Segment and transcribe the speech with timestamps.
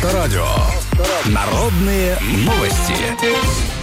[0.00, 0.46] Авторадио.
[1.26, 3.77] Народные новости.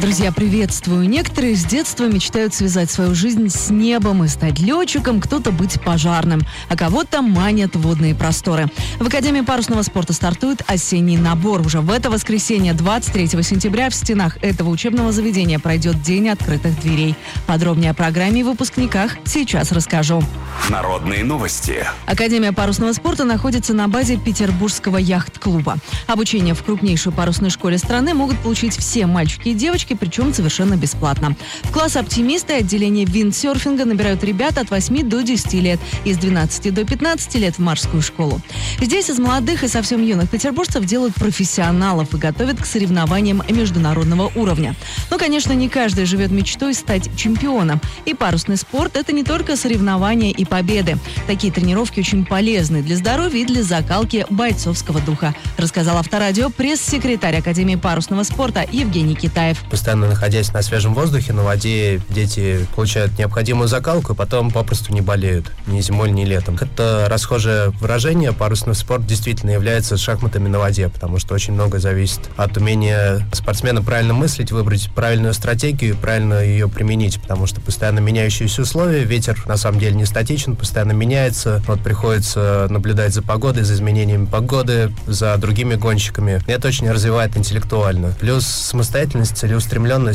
[0.00, 1.08] Друзья, приветствую.
[1.08, 6.42] Некоторые с детства мечтают связать свою жизнь с небом и стать летчиком, кто-то быть пожарным,
[6.68, 8.66] а кого-то манят водные просторы.
[8.98, 11.62] В Академии парусного спорта стартует осенний набор.
[11.62, 17.14] Уже в это воскресенье, 23 сентября, в стенах этого учебного заведения пройдет День открытых дверей.
[17.46, 20.22] Подробнее о программе и выпускниках сейчас расскажу.
[20.70, 21.84] Народные новости.
[22.06, 25.76] Академия парусного спорта находится на базе Петербургского яхт-клуба.
[26.06, 31.36] Обучение в крупнейшей парусной школе страны могут получить все мальчики и девочки, причем совершенно бесплатно.
[31.62, 36.72] В класс оптимисты отделение виндсерфинга набирают ребят от 8 до 10 лет и с 12
[36.72, 38.40] до 15 лет в морскую школу.
[38.80, 44.74] Здесь из молодых и совсем юных петербуржцев делают профессионалов и готовят к соревнованиям международного уровня.
[45.10, 47.80] Но, конечно, не каждый живет мечтой стать чемпионом.
[48.04, 50.98] И парусный спорт– это не только соревнования и победы.
[51.26, 57.76] Такие тренировки очень полезны для здоровья и для закалки бойцовского духа, рассказал авторадио пресс-секретарь Академии
[57.76, 59.62] парусного спорта Евгений Китаев.
[59.74, 65.00] Постоянно находясь на свежем воздухе, на воде, дети получают необходимую закалку и потом попросту не
[65.00, 66.56] болеют ни зимой, ни летом.
[66.60, 68.32] Это расхожее выражение.
[68.32, 73.82] Парусный спорт действительно является шахматами на воде, потому что очень много зависит от умения спортсмена
[73.82, 79.42] правильно мыслить, выбрать правильную стратегию и правильно ее применить, потому что постоянно меняющиеся условия, ветер
[79.48, 81.64] на самом деле не статичен, постоянно меняется.
[81.66, 86.40] Вот приходится наблюдать за погодой, за изменениями погоды, за другими гонщиками.
[86.46, 88.14] Это очень развивает интеллектуально.
[88.20, 89.63] Плюс самостоятельность, целеустремленность.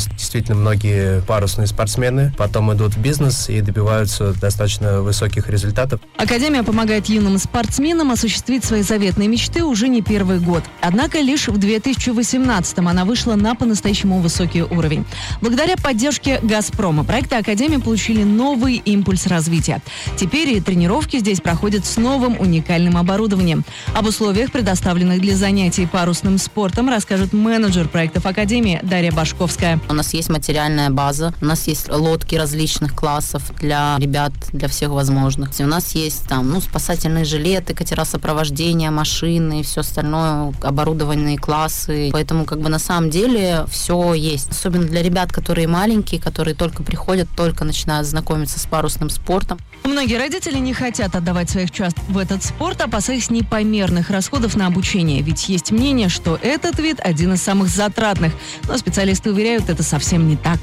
[0.07, 5.99] Действительно, многие парусные спортсмены потом идут в бизнес и добиваются достаточно высоких результатов.
[6.17, 10.63] Академия помогает юным спортсменам осуществить свои заветные мечты уже не первый год.
[10.81, 15.05] Однако лишь в 2018-м она вышла на по-настоящему высокий уровень.
[15.41, 19.81] Благодаря поддержке «Газпрома» проекты Академии получили новый импульс развития.
[20.17, 23.63] Теперь и тренировки здесь проходят с новым уникальным оборудованием.
[23.93, 29.79] Об условиях, предоставленных для занятий парусным спортом, расскажет менеджер проектов Академии Дарья Башковская.
[29.87, 34.89] У нас есть материальная база, у нас есть лодки различных классов для ребят, для всех
[34.89, 35.51] возможных.
[35.59, 42.09] У нас есть там, ну, спасательные жилеты, катера сопровождения, машины и все остальное, оборудованные классы.
[42.11, 44.51] Поэтому, как бы, на самом деле все есть.
[44.51, 49.57] Особенно для ребят, которые маленькие, которые только приходят, только начинают знакомиться с парусным спортом.
[49.85, 55.21] Многие родители не хотят отдавать своих чувств в этот спорт, опасаясь непомерных расходов на обучение.
[55.21, 58.33] Ведь есть мнение, что этот вид один из самых затратных.
[58.67, 60.59] Но специалисты уверяют, это совсем не так.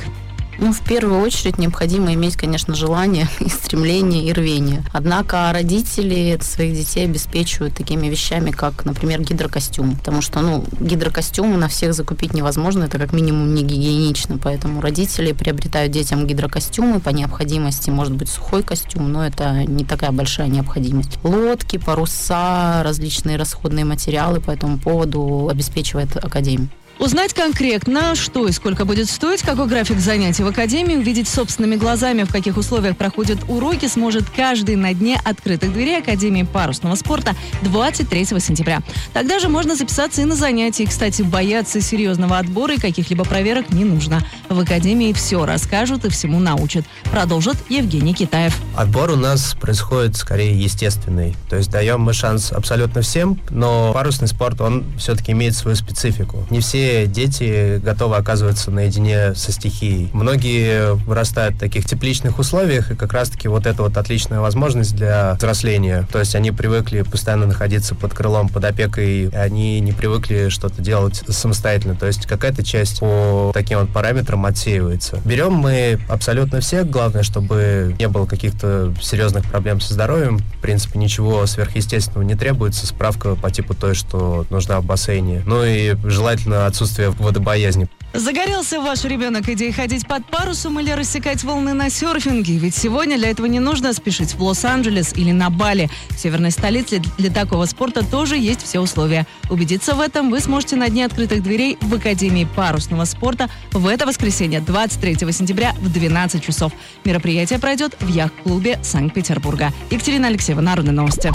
[0.58, 4.82] Ну, в первую очередь необходимо иметь, конечно, желание и стремление и рвение.
[4.92, 9.96] Однако родители своих детей обеспечивают такими вещами, как, например, гидрокостюм.
[9.96, 14.38] Потому что, ну, гидрокостюмы на всех закупить невозможно, это как минимум не гигиенично.
[14.38, 20.12] Поэтому родители приобретают детям гидрокостюмы по необходимости, может быть, сухой костюм, но это не такая
[20.12, 21.18] большая необходимость.
[21.22, 26.68] Лодки, паруса, различные расходные материалы по этому поводу обеспечивает Академия.
[26.98, 32.22] Узнать конкретно, что и сколько будет стоить, какой график занятий в Академии, увидеть собственными глазами,
[32.22, 38.24] в каких условиях проходят уроки, сможет каждый на дне открытых дверей Академии парусного спорта 23
[38.40, 38.80] сентября.
[39.12, 40.84] Тогда же можно записаться и на занятия.
[40.84, 44.22] И, кстати, бояться серьезного отбора и каких-либо проверок не нужно.
[44.48, 46.86] В Академии все расскажут и всему научат.
[47.10, 48.56] Продолжит Евгений Китаев.
[48.74, 51.36] Отбор у нас происходит скорее естественный.
[51.50, 56.46] То есть даем мы шанс абсолютно всем, но парусный спорт, он все-таки имеет свою специфику.
[56.48, 60.10] Не все дети готовы оказываться наедине со стихией.
[60.12, 65.34] Многие вырастают в таких тепличных условиях, и как раз-таки вот это вот отличная возможность для
[65.34, 66.06] взросления.
[66.10, 70.82] То есть они привыкли постоянно находиться под крылом, под опекой, и они не привыкли что-то
[70.82, 71.94] делать самостоятельно.
[71.96, 75.20] То есть какая-то часть по таким вот параметрам отсеивается.
[75.24, 80.38] Берем мы абсолютно всех, главное, чтобы не было каких-то серьезных проблем со здоровьем.
[80.38, 82.86] В принципе, ничего сверхъестественного не требуется.
[82.86, 85.42] Справка по типу той, что нужна в бассейне.
[85.46, 87.88] Ну и желательно отсутствие водобоязни.
[88.12, 92.58] Загорелся ваш ребенок идеей ходить под парусом или рассекать волны на серфинге?
[92.58, 95.90] Ведь сегодня для этого не нужно спешить в Лос-Анджелес или на Бали.
[96.10, 99.26] В северной столице для такого спорта тоже есть все условия.
[99.50, 104.06] Убедиться в этом вы сможете на дне открытых дверей в Академии парусного спорта в это
[104.06, 106.72] воскресенье, 23 сентября в 12 часов.
[107.04, 109.72] Мероприятие пройдет в яхт-клубе Санкт-Петербурга.
[109.90, 111.32] Екатерина Алексеева, Народные новости.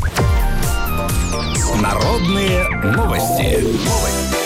[1.81, 3.57] Народные новости.
[3.61, 4.40] Новости.